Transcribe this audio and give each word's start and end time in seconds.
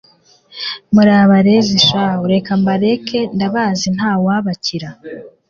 murabarezi 0.93 1.75
shahu! 1.87 2.21
reka 2.33 2.51
mbareke 2.61 3.19
ndabazi 3.35 3.87
ntawabakira 3.95 4.89